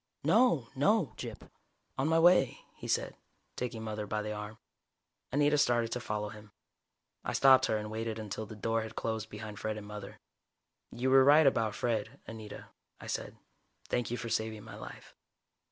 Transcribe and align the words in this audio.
"No. 0.23 0.69
No, 0.75 1.13
Gyp. 1.15 1.47
On 1.95 2.07
my 2.07 2.17
way," 2.17 2.61
he 2.75 2.87
said, 2.87 3.15
taking 3.55 3.83
Mother 3.83 4.07
by 4.07 4.23
the 4.23 4.33
arm. 4.33 4.57
Anita 5.31 5.59
started 5.59 5.91
to 5.91 5.99
follow 5.99 6.29
him. 6.29 6.53
I 7.23 7.33
stopped 7.33 7.67
her 7.67 7.77
and 7.77 7.91
waited 7.91 8.17
until 8.17 8.47
the 8.47 8.55
door 8.55 8.81
had 8.81 8.95
closed 8.95 9.29
behind 9.29 9.59
Fred 9.59 9.77
and 9.77 9.85
Mother. 9.85 10.19
"You 10.89 11.11
were 11.11 11.23
right 11.23 11.45
about 11.45 11.75
Fred, 11.75 12.19
Anita," 12.25 12.69
I 12.99 13.05
said. 13.05 13.37
"Thank 13.89 14.09
you 14.09 14.17
for 14.17 14.27
saving 14.29 14.63
my 14.63 14.75
life." 14.75 15.13